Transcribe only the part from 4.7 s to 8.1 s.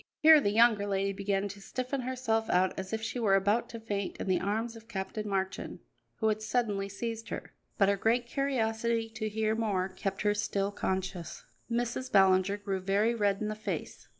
of Captain Marchand, who had suddenly seized her; but her